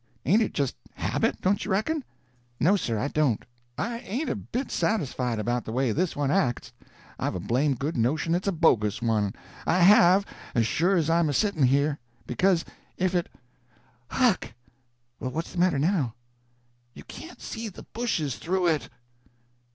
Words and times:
Ain't 0.25 0.41
it 0.41 0.55
just 0.55 0.75
habit, 0.95 1.41
don't 1.41 1.63
you 1.63 1.69
reckon?" 1.69 2.03
"No, 2.59 2.75
sir, 2.75 2.97
I 2.97 3.07
don't. 3.07 3.45
I 3.77 3.99
ain't 3.99 4.31
a 4.31 4.35
bit 4.35 4.71
satisfied 4.71 5.37
about 5.37 5.63
the 5.63 5.71
way 5.71 5.91
this 5.91 6.15
one 6.15 6.31
acts. 6.31 6.71
I've 7.19 7.35
a 7.35 7.39
blame 7.39 7.75
good 7.75 7.95
notion 7.95 8.33
it's 8.33 8.47
a 8.47 8.51
bogus 8.51 8.99
one—I 8.99 9.77
have, 9.83 10.25
as 10.55 10.65
sure 10.65 10.95
as 10.95 11.07
I'm 11.07 11.29
a 11.29 11.33
sitting 11.33 11.65
here. 11.67 11.99
Because, 12.25 12.65
if 12.97 13.13
it—Huck!" 13.13 14.53
"Well, 15.19 15.29
what's 15.29 15.51
the 15.51 15.59
matter 15.59 15.77
now?" 15.77 16.15
"_You 16.97 17.05
can't 17.07 17.39
see 17.39 17.69
the 17.69 17.83
bushes 17.83 18.37
through 18.39 18.69
it! 18.69 18.89